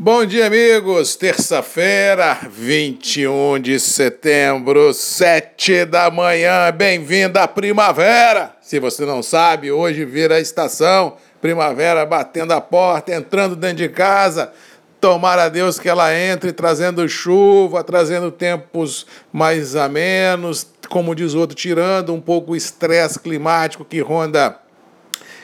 Bom 0.00 0.24
dia, 0.24 0.46
amigos. 0.46 1.16
Terça-feira, 1.16 2.38
21 2.48 3.58
de 3.58 3.80
setembro, 3.80 4.94
7 4.94 5.86
da 5.86 6.08
manhã. 6.08 6.70
Bem-vindo 6.70 7.36
à 7.36 7.48
primavera. 7.48 8.54
Se 8.60 8.78
você 8.78 9.04
não 9.04 9.24
sabe, 9.24 9.72
hoje 9.72 10.04
vira 10.04 10.36
a 10.36 10.40
estação. 10.40 11.16
Primavera 11.40 12.06
batendo 12.06 12.52
a 12.52 12.60
porta, 12.60 13.12
entrando 13.12 13.56
dentro 13.56 13.78
de 13.78 13.88
casa. 13.88 14.52
Tomara 15.00 15.46
a 15.46 15.48
Deus 15.48 15.80
que 15.80 15.88
ela 15.88 16.16
entre 16.16 16.52
trazendo 16.52 17.08
chuva, 17.08 17.82
trazendo 17.82 18.30
tempos 18.30 19.04
mais 19.32 19.74
amenos, 19.74 20.64
como 20.88 21.12
diz 21.12 21.34
outro, 21.34 21.56
tirando 21.56 22.14
um 22.14 22.20
pouco 22.20 22.52
o 22.52 22.56
estresse 22.56 23.18
climático 23.18 23.84
que 23.84 23.98
ronda 24.00 24.60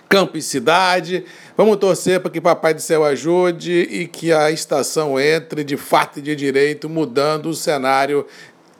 campo 0.08 0.36
e 0.36 0.42
cidade. 0.42 1.24
Vamos 1.56 1.76
torcer 1.76 2.20
para 2.20 2.30
que 2.30 2.40
Papai 2.40 2.74
do 2.74 2.80
Céu 2.80 3.04
ajude 3.04 3.72
e 3.72 4.06
que 4.06 4.32
a 4.32 4.50
estação 4.50 5.18
entre 5.18 5.64
de 5.64 5.76
fato 5.76 6.18
e 6.18 6.22
de 6.22 6.34
direito, 6.34 6.88
mudando 6.88 7.46
o 7.46 7.54
cenário 7.54 8.26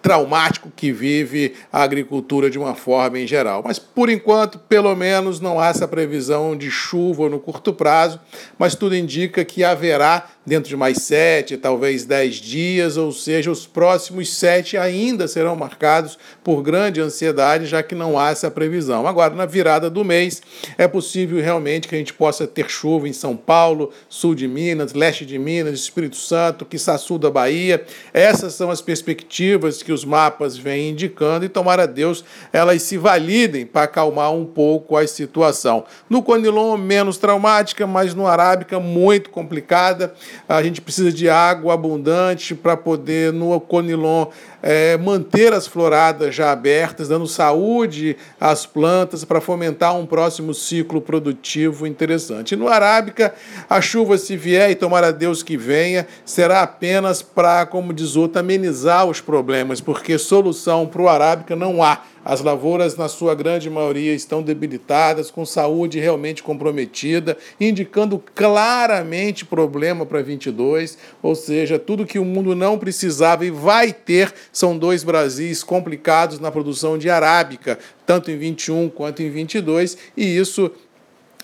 traumático 0.05 0.71
que 0.77 0.93
vive 0.93 1.55
a 1.73 1.83
agricultura 1.83 2.51
de 2.51 2.59
uma 2.59 2.75
forma 2.75 3.19
em 3.19 3.27
geral. 3.27 3.63
Mas, 3.65 3.79
por 3.79 4.11
enquanto, 4.11 4.59
pelo 4.59 4.95
menos 4.95 5.41
não 5.41 5.59
há 5.59 5.69
essa 5.69 5.89
previsão 5.89 6.55
de 6.55 6.71
chuva 6.71 7.27
no 7.31 7.41
curto 7.41 7.73
prazo, 7.73 8.21
mas 8.59 8.75
tudo 8.75 8.95
indica 8.95 9.43
que 9.47 9.65
haverá 9.65 10.29
dentro 10.47 10.69
de 10.69 10.77
mais 10.77 10.99
sete, 10.99 11.57
talvez 11.57 12.05
dez 12.05 12.37
dias, 12.37 12.97
ou 12.97 13.11
seja, 13.13 13.51
os 13.51 13.67
próximos 13.67 14.33
sete 14.33 14.77
ainda 14.77 15.27
serão 15.27 15.57
marcados 15.57 16.19
por 16.43 16.63
grande 16.63 17.01
ansiedade, 17.01 17.67
já 17.67 17.83
que 17.83 17.95
não 17.95 18.19
há 18.19 18.31
essa 18.31 18.51
previsão. 18.51 19.07
Agora, 19.07 19.35
na 19.35 19.47
virada 19.47 19.89
do 19.89 20.05
mês, 20.05 20.43
é 20.77 20.87
possível 20.87 21.43
realmente 21.43 21.89
que 21.89 21.95
a 21.95 21.99
gente 21.99 22.13
possa 22.13 22.47
ter 22.47 22.69
chuva 22.69 23.09
em 23.09 23.13
São 23.13 23.37
Paulo, 23.37 23.91
sul 24.09 24.35
de 24.35 24.47
Minas, 24.47 24.93
leste 24.93 25.25
de 25.25 25.39
Minas, 25.39 25.81
Espírito 25.81 26.17
Santo, 26.17 26.65
que 26.65 26.79
sul 26.79 27.19
da 27.19 27.31
Bahia. 27.31 27.85
Essas 28.13 28.55
são 28.55 28.71
as 28.71 28.81
perspectivas 28.81 29.83
que 29.83 29.93
os 29.93 30.05
mapas 30.05 30.57
vêm 30.57 30.91
indicando 30.91 31.45
e, 31.45 31.49
tomara 31.49 31.87
Deus, 31.87 32.25
elas 32.53 32.83
se 32.83 32.97
validem 32.97 33.65
para 33.65 33.85
acalmar 33.85 34.33
um 34.33 34.45
pouco 34.45 34.97
a 34.97 35.07
situação. 35.07 35.85
No 36.09 36.23
Conilon, 36.23 36.77
menos 36.77 37.17
traumática, 37.17 37.87
mas 37.87 38.15
no 38.15 38.27
Arábica, 38.27 38.79
muito 38.79 39.31
complicada 39.31 40.15
a 40.49 40.63
gente 40.63 40.81
precisa 40.81 41.13
de 41.13 41.29
água 41.29 41.75
abundante 41.75 42.55
para 42.55 42.77
poder, 42.77 43.33
no 43.33 43.59
Conilon, 43.61 44.27
é, 44.67 44.97
manter 44.97 45.53
as 45.53 45.67
floradas 45.67 46.35
já 46.35 46.51
abertas, 46.51 47.09
dando 47.09 47.27
saúde 47.27 48.17
às 48.41 48.65
plantas 48.65 49.23
para 49.23 49.39
fomentar 49.39 49.95
um 49.95 50.07
próximo 50.07 50.55
ciclo 50.55 51.03
produtivo 51.03 51.87
interessante. 51.87 52.57
no 52.57 52.67
Arábica, 52.67 53.35
a 53.69 53.83
chuva, 53.83 54.17
se 54.17 54.39
vier 54.39 54.71
e 54.71 54.75
tomara 54.75 55.13
Deus 55.13 55.43
que 55.43 55.59
venha, 55.59 56.07
será 56.25 56.63
apenas 56.63 57.21
para, 57.21 57.67
como 57.67 57.93
diz 57.93 58.17
outro, 58.17 58.41
amenizar 58.41 59.05
os 59.07 59.21
problemas, 59.21 59.83
porque 59.83 60.17
solução 60.17 60.87
para 60.87 61.03
o 61.03 61.09
Arábica 61.11 61.55
não 61.55 61.83
há 61.83 62.01
as 62.25 62.41
lavouras, 62.41 62.97
na 62.97 63.07
sua 63.07 63.35
grande 63.35 63.69
maioria, 63.69 64.15
estão 64.15 64.43
debilitadas, 64.43 65.31
com 65.31 65.45
saúde 65.45 66.01
realmente 66.01 66.43
comprometida, 66.43 67.37
indicando 67.61 68.23
claramente 68.35 69.45
problema 69.45 70.07
para 70.07 70.23
22, 70.23 70.97
ou 71.23 71.35
seja, 71.35 71.79
tudo 71.79 72.07
que 72.07 72.19
o 72.19 72.25
mundo 72.25 72.57
não 72.57 72.79
precisava 72.79 73.45
e 73.45 73.51
vai 73.51 73.93
ter 73.93 74.33
são 74.55 74.79
dois 74.79 75.05
Brasis 75.05 75.63
complicados 75.63 76.39
na 76.39 76.51
produção 76.51 76.97
de 76.97 77.11
arábica, 77.11 77.79
tanto 78.07 78.31
em 78.31 78.39
21 78.39 78.89
quanto 78.89 79.23
em 79.23 79.29
22, 79.29 79.99
e 80.17 80.25
isso 80.39 80.71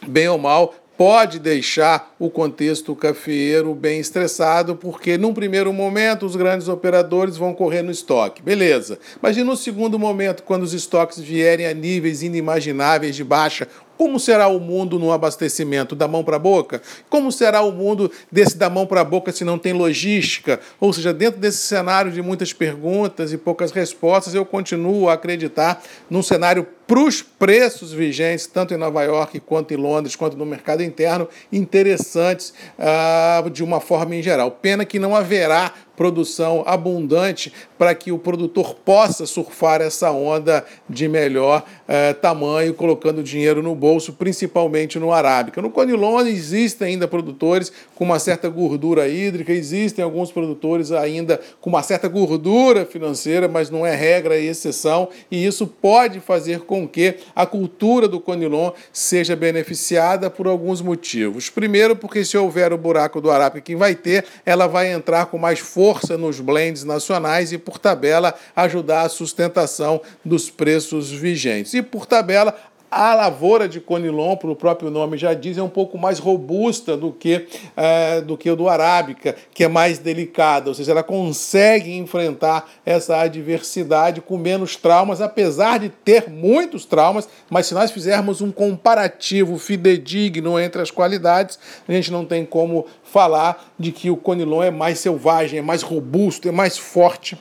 bem 0.06 0.28
ou 0.28 0.39
mal, 0.39 0.75
pode 0.97 1.39
deixar 1.39 2.14
o 2.19 2.28
contexto 2.28 2.94
cafeeiro 2.94 3.75
bem 3.75 4.00
estressado, 4.00 4.77
porque 4.77 5.17
num 5.17 5.33
primeiro 5.33 5.72
momento 5.72 6.27
os 6.27 6.36
grandes 6.36 6.69
operadores 6.69 7.39
vão 7.39 7.55
correr 7.55 7.80
no 7.80 7.91
estoque, 7.91 8.42
beleza. 8.42 8.98
Mas 9.20 9.36
e 9.36 9.42
no 9.42 9.56
segundo 9.56 9.98
momento, 9.98 10.42
quando 10.42 10.62
os 10.62 10.74
estoques 10.74 11.19
vierem 11.19 11.67
a 11.67 11.73
níveis 11.73 12.23
inimagináveis 12.23 13.17
de 13.17 13.24
baixa, 13.24 13.67
como 14.00 14.18
será 14.18 14.48
o 14.48 14.58
mundo 14.58 14.98
no 14.98 15.12
abastecimento 15.12 15.94
da 15.94 16.08
mão 16.08 16.24
para 16.24 16.36
a 16.36 16.38
boca? 16.38 16.80
Como 17.11 17.30
será 17.30 17.61
o 17.61 17.70
mundo 17.70 18.11
desse 18.33 18.56
da 18.56 18.70
mão 18.70 18.86
para 18.86 19.02
a 19.02 19.05
boca 19.05 19.30
se 19.30 19.44
não 19.44 19.58
tem 19.58 19.74
logística? 19.74 20.58
Ou 20.80 20.90
seja, 20.90 21.12
dentro 21.12 21.38
desse 21.38 21.58
cenário 21.58 22.10
de 22.10 22.22
muitas 22.22 22.50
perguntas 22.50 23.30
e 23.30 23.36
poucas 23.36 23.72
respostas, 23.72 24.34
eu 24.34 24.46
continuo 24.46 25.10
a 25.10 25.12
acreditar 25.12 25.83
num 26.08 26.22
cenário 26.22 26.66
para 26.86 26.98
os 26.98 27.22
preços 27.22 27.92
vigentes, 27.92 28.46
tanto 28.46 28.72
em 28.72 28.78
Nova 28.78 29.02
York 29.05 29.39
quanto 29.40 29.74
em 29.74 29.77
Londres, 29.77 30.16
quanto 30.16 30.36
no 30.36 30.44
mercado 30.44 30.83
interno, 30.83 31.28
interessantes 31.52 32.55
uh, 32.78 33.48
de 33.50 33.62
uma 33.62 33.80
forma 33.80 34.16
em 34.16 34.22
geral. 34.22 34.50
Pena 34.50 34.84
que 34.84 34.98
não 34.98 35.14
haverá 35.14 35.72
produção 36.00 36.62
abundante 36.64 37.52
para 37.77 37.94
que 37.94 38.11
o 38.11 38.18
produtor 38.18 38.74
possa 38.74 39.27
surfar 39.27 39.83
essa 39.83 40.11
onda 40.11 40.64
de 40.88 41.06
melhor 41.06 41.62
eh, 41.86 42.14
tamanho, 42.14 42.72
colocando 42.72 43.22
dinheiro 43.22 43.62
no 43.62 43.74
bolso, 43.74 44.14
principalmente 44.14 44.98
no 44.98 45.12
arábica. 45.12 45.60
No 45.60 45.68
Conilon 45.68 46.20
existem 46.20 46.89
ainda 46.89 47.06
produtores 47.06 47.70
com 47.94 48.05
uma 48.05 48.18
certa 48.18 48.48
gordura 48.48 49.08
hídrica, 49.08 49.52
existem 49.52 50.02
alguns 50.02 50.33
produtores 50.33 50.90
ainda 50.90 51.39
com 51.60 51.68
uma 51.68 51.83
certa 51.83 52.08
gordura 52.08 52.86
financeira, 52.86 53.46
mas 53.46 53.68
não 53.68 53.86
é 53.86 53.94
regra 53.94 54.39
e 54.39 54.46
exceção, 54.46 55.10
e 55.30 55.44
isso 55.44 55.66
pode 55.66 56.18
fazer 56.18 56.60
com 56.60 56.89
que 56.89 57.16
a 57.36 57.44
cultura 57.44 58.08
do 58.08 58.18
Conilon 58.18 58.70
seja 58.90 59.36
beneficiada 59.36 60.30
por 60.30 60.46
alguns 60.46 60.80
motivos. 60.80 61.50
Primeiro, 61.50 61.94
porque 61.94 62.24
se 62.24 62.39
houver 62.39 62.72
o 62.72 62.78
buraco 62.78 63.20
do 63.20 63.30
arábica 63.30 63.60
que 63.60 63.77
vai 63.77 63.94
ter, 63.94 64.24
ela 64.46 64.66
vai 64.66 64.90
entrar 64.90 65.27
com 65.27 65.36
mais 65.36 65.58
força 65.58 65.89
força 65.90 66.17
nos 66.17 66.39
blends 66.39 66.84
nacionais 66.84 67.52
e, 67.52 67.58
por 67.58 67.77
tabela, 67.77 68.33
ajudar 68.55 69.02
a 69.02 69.08
sustentação 69.08 70.01
dos 70.24 70.48
preços 70.48 71.11
vigentes. 71.11 71.74
E, 71.74 71.83
por 71.83 72.06
tabela, 72.06 72.56
a 72.90 73.14
lavoura 73.14 73.68
de 73.68 73.80
Conilon, 73.80 74.36
para 74.36 74.51
o 74.51 74.56
próprio 74.56 74.90
nome 74.90 75.17
já 75.17 75.33
diz, 75.33 75.56
é 75.56 75.62
um 75.62 75.68
pouco 75.68 75.96
mais 75.96 76.18
robusta 76.18 76.96
do 76.96 77.12
que, 77.12 77.46
é, 77.77 78.20
do 78.20 78.36
que 78.36 78.51
o 78.51 78.56
do 78.56 78.68
Arábica, 78.68 79.36
que 79.55 79.62
é 79.62 79.68
mais 79.68 79.98
delicada, 79.98 80.68
ou 80.68 80.74
seja, 80.74 80.90
ela 80.90 81.02
consegue 81.02 81.96
enfrentar 81.96 82.68
essa 82.84 83.18
adversidade 83.18 84.20
com 84.20 84.36
menos 84.36 84.74
traumas, 84.74 85.20
apesar 85.20 85.78
de 85.78 85.89
ter 85.89 86.28
muitos 86.28 86.84
traumas, 86.84 87.28
mas 87.48 87.67
se 87.67 87.74
nós 87.74 87.90
fizermos 87.90 88.40
um 88.40 88.51
comparativo 88.51 89.57
fidedigno 89.58 90.58
entre 90.58 90.83
as 90.83 90.90
qualidades, 90.90 91.58
a 91.86 91.92
gente 91.92 92.11
não 92.11 92.24
tem 92.24 92.45
como 92.45 92.86
falar 93.05 93.72
de 93.78 93.92
que 93.92 94.11
o 94.11 94.17
Conilon 94.17 94.62
é 94.62 94.70
mais 94.70 94.98
selvagem, 94.98 95.61
é 95.61 95.62
mais 95.62 95.83
robusto, 95.83 96.48
é 96.48 96.52
mais 96.52 96.77
forte 96.77 97.39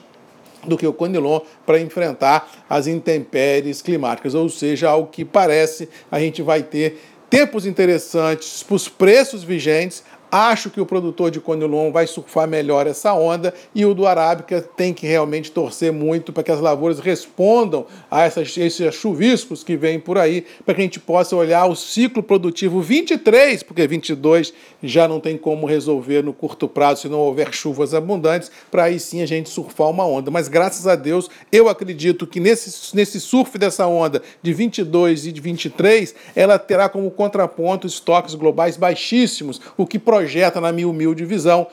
do 0.66 0.78
que 0.78 0.88
o 0.88 0.94
Conilon 0.94 1.42
para 1.66 1.80
enfrentar 1.80 2.66
as 2.70 2.88
intempéries 2.88 3.82
climáticas. 3.82 4.34
Ou 4.36 4.50
seja, 4.50 4.90
ao 4.90 5.08
que 5.08 5.24
parece, 5.24 5.90
a 6.12 6.20
gente 6.20 6.42
vai 6.42 6.64
ter 6.64 7.02
tempos 7.30 7.66
interessantes 7.66 8.64
para 8.64 8.76
os 8.76 8.90
preços 8.90 9.44
vigentes, 9.44 10.04
Acho 10.32 10.70
que 10.70 10.80
o 10.80 10.86
produtor 10.86 11.32
de 11.32 11.40
Conilon 11.40 11.92
vai 11.92 12.06
surfar 12.06 12.48
melhor 12.48 12.86
essa 12.86 13.14
onda 13.14 13.52
e 13.74 13.84
o 13.84 13.96
do 13.96 14.06
Arábica 14.06 14.62
tem 14.62 14.94
que 14.94 15.08
realmente 15.08 15.52
torcer 15.52 15.92
muito 15.92 16.32
para 16.32 16.44
que 16.44 16.52
as 16.52 16.60
lavouras 16.60 17.00
respondam 17.00 17.88
a 18.12 18.24
essas, 18.24 18.56
esses 18.56 18.94
chuviscos 18.94 19.64
que 19.64 19.76
vêm 19.76 20.00
por 20.00 20.20
aí, 20.20 20.46
para 20.64 20.76
que 20.76 20.82
a 20.82 20.84
gente 20.84 21.00
possa 21.00 21.36
olhar 21.36 21.66
o 21.66 21.76
ciclo 21.76 22.22
produtivo 22.22 22.80
23, 22.80 23.64
porque 23.64 23.88
22 23.88 24.54
já 24.84 25.08
não 25.08 25.20
tem 25.20 25.36
como 25.36 25.66
resolver 25.66 26.24
no 26.24 26.32
curto 26.32 26.68
prazo 26.68 27.02
se 27.02 27.10
não 27.10 27.20
houver 27.20 27.52
chuvas 27.52 27.96
abundantes, 27.96 28.52
para 28.70 28.84
aí 28.84 29.00
sim 29.00 29.22
a 29.22 29.26
gente 29.26 29.50
surfar 29.50 29.90
uma 29.90 30.06
onda. 30.06 30.30
Mas 30.30 30.48
graças 30.48 30.86
a 30.86 30.96
Deus, 30.96 31.28
eu 31.52 31.68
acredito 31.68 32.28
que 32.28 32.40
nesse, 32.40 32.96
nesse 32.96 33.20
surf 33.20 33.58
dessa 33.58 33.88
onda 33.88 34.22
de 34.44 34.54
22 34.54 35.26
e 35.26 35.32
de 35.32 35.42
23, 35.42 36.14
ela 36.36 36.60
terá 36.60 36.88
como 36.88 37.10
contraponto 37.10 37.88
estoques 37.88 38.36
globais 38.36 38.78
baixíssimos, 38.78 39.60
o 39.76 39.88
que 39.88 39.98
projeta, 40.20 40.60
na 40.60 40.74
minha 40.74 40.88
humilde 40.88 41.24
visão, 41.24 41.68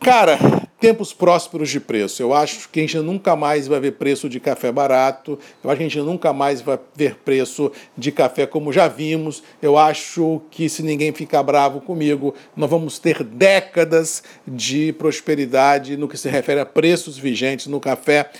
cara, 0.00 0.36
tempos 0.80 1.12
prósperos 1.12 1.70
de 1.70 1.78
preço. 1.78 2.20
Eu 2.20 2.34
acho 2.34 2.68
que 2.68 2.80
a 2.80 2.82
gente 2.82 2.98
nunca 2.98 3.36
mais 3.36 3.68
vai 3.68 3.78
ver 3.78 3.92
preço 3.92 4.28
de 4.28 4.40
café 4.40 4.72
barato, 4.72 5.38
eu 5.62 5.70
acho 5.70 5.78
que 5.78 5.84
a 5.84 5.88
gente 5.88 6.00
nunca 6.00 6.32
mais 6.32 6.60
vai 6.60 6.76
ver 6.96 7.14
preço 7.24 7.70
de 7.96 8.10
café 8.10 8.44
como 8.44 8.72
já 8.72 8.88
vimos. 8.88 9.40
Eu 9.62 9.78
acho 9.78 10.42
que, 10.50 10.68
se 10.68 10.82
ninguém 10.82 11.12
ficar 11.12 11.44
bravo 11.44 11.80
comigo, 11.80 12.34
nós 12.56 12.68
vamos 12.68 12.98
ter 12.98 13.22
décadas 13.22 14.24
de 14.44 14.92
prosperidade 14.94 15.96
no 15.96 16.08
que 16.08 16.18
se 16.18 16.28
refere 16.28 16.58
a 16.58 16.66
preços 16.66 17.16
vigentes 17.16 17.68
no 17.68 17.78
café 17.78 18.30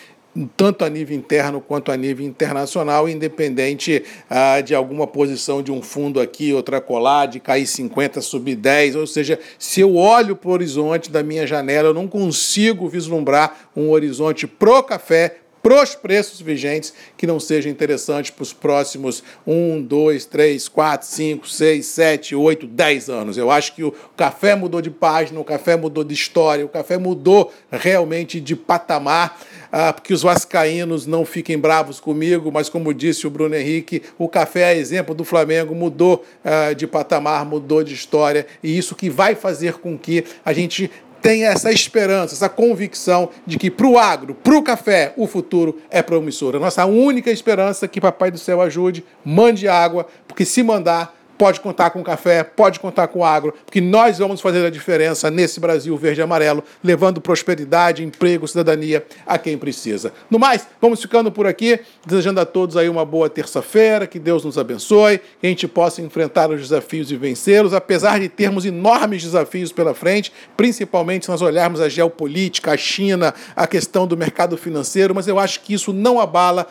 tanto 0.46 0.84
a 0.84 0.88
nível 0.88 1.16
interno 1.16 1.60
quanto 1.60 1.90
a 1.90 1.96
nível 1.96 2.26
internacional, 2.26 3.08
independente 3.08 4.04
ah, 4.28 4.60
de 4.60 4.74
alguma 4.74 5.06
posição 5.06 5.62
de 5.62 5.72
um 5.72 5.82
fundo 5.82 6.20
aqui, 6.20 6.52
outra 6.52 6.80
colar, 6.80 7.26
de 7.26 7.40
cair 7.40 7.66
50, 7.66 8.20
subir 8.20 8.56
10. 8.56 8.96
Ou 8.96 9.06
seja, 9.06 9.38
se 9.58 9.80
eu 9.80 9.96
olho 9.96 10.36
para 10.36 10.50
o 10.50 10.52
horizonte 10.52 11.10
da 11.10 11.22
minha 11.22 11.46
janela, 11.46 11.88
eu 11.88 11.94
não 11.94 12.06
consigo 12.06 12.88
vislumbrar 12.88 13.70
um 13.76 13.90
horizonte 13.90 14.46
pro 14.46 14.82
café, 14.82 15.36
pros 15.68 15.94
preços 15.94 16.40
vigentes 16.40 16.94
que 17.14 17.26
não 17.26 17.38
seja 17.38 17.68
interessante 17.68 18.32
para 18.32 18.42
os 18.42 18.54
próximos 18.54 19.22
1, 19.46 19.82
2, 19.82 20.24
3, 20.24 20.66
4, 20.66 21.06
5, 21.06 21.46
6, 21.46 21.84
7, 21.84 22.34
8, 22.34 22.66
10 22.66 23.10
anos. 23.10 23.36
Eu 23.36 23.50
acho 23.50 23.74
que 23.74 23.84
o 23.84 23.92
café 24.16 24.54
mudou 24.54 24.80
de 24.80 24.90
página, 24.90 25.38
o 25.38 25.44
café 25.44 25.76
mudou 25.76 26.02
de 26.02 26.14
história, 26.14 26.64
o 26.64 26.70
café 26.70 26.96
mudou 26.96 27.52
realmente 27.70 28.40
de 28.40 28.56
patamar. 28.56 29.38
Ah, 29.70 29.92
que 29.92 30.14
os 30.14 30.22
vascaínos 30.22 31.06
não 31.06 31.26
fiquem 31.26 31.58
bravos 31.58 32.00
comigo, 32.00 32.50
mas 32.50 32.70
como 32.70 32.94
disse 32.94 33.26
o 33.26 33.30
Bruno 33.30 33.54
Henrique, 33.54 34.02
o 34.16 34.26
café 34.26 34.72
é 34.72 34.78
exemplo 34.78 35.14
do 35.14 35.24
Flamengo, 35.24 35.74
mudou 35.74 36.24
ah, 36.42 36.72
de 36.72 36.86
patamar, 36.86 37.44
mudou 37.44 37.84
de 37.84 37.92
história, 37.92 38.46
e 38.62 38.78
isso 38.78 38.96
que 38.96 39.10
vai 39.10 39.34
fazer 39.34 39.74
com 39.74 39.98
que 39.98 40.24
a 40.42 40.54
gente 40.54 40.90
tenha 41.20 41.48
essa 41.48 41.70
esperança, 41.70 42.34
essa 42.34 42.48
convicção 42.48 43.30
de 43.46 43.58
que 43.58 43.70
para 43.70 43.86
o 43.86 43.98
agro, 43.98 44.34
para 44.34 44.56
o 44.56 44.62
café, 44.62 45.12
o 45.16 45.26
futuro 45.26 45.80
é 45.90 46.02
promissor. 46.02 46.56
A 46.56 46.58
nossa 46.60 46.84
única 46.86 47.30
esperança 47.30 47.84
é 47.84 47.88
que 47.88 48.00
Papai 48.00 48.30
do 48.30 48.38
Céu 48.38 48.60
ajude, 48.60 49.04
mande 49.24 49.68
água, 49.68 50.06
porque 50.26 50.44
se 50.44 50.62
mandar, 50.62 51.17
pode 51.38 51.60
contar 51.60 51.90
com 51.90 52.02
café, 52.02 52.42
pode 52.42 52.80
contar 52.80 53.06
com 53.08 53.24
agro, 53.24 53.54
porque 53.64 53.80
nós 53.80 54.18
vamos 54.18 54.40
fazer 54.40 54.66
a 54.66 54.70
diferença 54.70 55.30
nesse 55.30 55.60
Brasil 55.60 55.96
verde 55.96 56.20
e 56.20 56.22
amarelo, 56.22 56.64
levando 56.82 57.20
prosperidade, 57.20 58.04
emprego, 58.04 58.48
cidadania 58.48 59.06
a 59.24 59.38
quem 59.38 59.56
precisa. 59.56 60.12
No 60.28 60.38
mais, 60.38 60.66
vamos 60.80 61.00
ficando 61.00 61.30
por 61.30 61.46
aqui, 61.46 61.78
desejando 62.04 62.40
a 62.40 62.44
todos 62.44 62.76
aí 62.76 62.88
uma 62.88 63.04
boa 63.04 63.30
terça-feira, 63.30 64.06
que 64.06 64.18
Deus 64.18 64.44
nos 64.44 64.58
abençoe, 64.58 65.18
que 65.40 65.46
a 65.46 65.48
gente 65.48 65.68
possa 65.68 66.02
enfrentar 66.02 66.50
os 66.50 66.60
desafios 66.60 67.12
e 67.12 67.16
vencê-los, 67.16 67.72
apesar 67.72 68.18
de 68.18 68.28
termos 68.28 68.64
enormes 68.64 69.22
desafios 69.22 69.72
pela 69.72 69.94
frente, 69.94 70.32
principalmente 70.56 71.26
se 71.26 71.30
nós 71.30 71.40
olharmos 71.40 71.80
a 71.80 71.88
geopolítica, 71.88 72.72
a 72.72 72.76
China, 72.76 73.32
a 73.54 73.66
questão 73.66 74.06
do 74.06 74.16
mercado 74.16 74.56
financeiro, 74.56 75.14
mas 75.14 75.28
eu 75.28 75.38
acho 75.38 75.60
que 75.60 75.72
isso 75.72 75.92
não 75.92 76.18
abala 76.18 76.66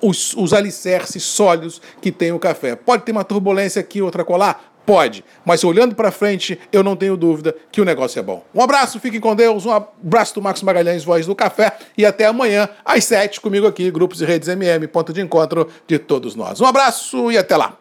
os, 0.00 0.34
os 0.34 0.52
alicerces 0.52 1.22
sólidos 1.22 1.80
que 2.00 2.12
tem 2.12 2.32
o 2.32 2.38
café. 2.38 2.76
Pode 2.76 3.04
ter 3.04 3.12
uma 3.12 3.24
turbulência 3.24 3.80
aqui, 3.80 4.00
outra 4.02 4.24
colar? 4.24 4.74
Pode, 4.86 5.24
mas 5.46 5.64
olhando 5.64 5.94
para 5.94 6.10
frente, 6.10 6.60
eu 6.70 6.82
não 6.82 6.94
tenho 6.94 7.16
dúvida 7.16 7.56
que 7.72 7.80
o 7.80 7.86
negócio 7.86 8.18
é 8.18 8.22
bom. 8.22 8.44
Um 8.54 8.60
abraço, 8.62 9.00
fiquem 9.00 9.18
com 9.18 9.34
Deus, 9.34 9.64
um 9.64 9.70
abraço 9.70 10.34
do 10.34 10.42
Marcos 10.42 10.62
Magalhães, 10.62 11.02
voz 11.02 11.24
do 11.24 11.34
café, 11.34 11.74
e 11.96 12.04
até 12.04 12.26
amanhã, 12.26 12.68
às 12.84 13.04
sete, 13.04 13.40
comigo 13.40 13.66
aqui, 13.66 13.90
Grupos 13.90 14.20
e 14.20 14.26
Redes 14.26 14.46
MM, 14.48 14.86
ponto 14.88 15.10
de 15.10 15.22
encontro 15.22 15.68
de 15.86 15.98
todos 15.98 16.34
nós. 16.34 16.60
Um 16.60 16.66
abraço 16.66 17.32
e 17.32 17.38
até 17.38 17.56
lá. 17.56 17.78